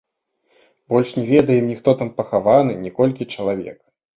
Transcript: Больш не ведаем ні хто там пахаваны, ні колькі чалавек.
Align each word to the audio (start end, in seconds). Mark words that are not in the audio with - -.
Больш 0.93 1.09
не 1.17 1.25
ведаем 1.31 1.69
ні 1.73 1.77
хто 1.81 1.95
там 2.01 2.09
пахаваны, 2.23 2.73
ні 2.87 2.97
колькі 2.99 3.31
чалавек. 3.37 3.79